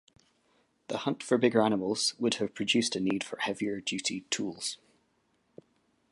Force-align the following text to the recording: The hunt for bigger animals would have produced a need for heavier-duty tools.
The 0.87 0.97
hunt 0.97 1.21
for 1.21 1.37
bigger 1.37 1.61
animals 1.61 2.15
would 2.17 2.33
have 2.41 2.55
produced 2.55 2.95
a 2.95 2.99
need 2.99 3.23
for 3.23 3.37
heavier-duty 3.37 4.21
tools. 4.31 4.79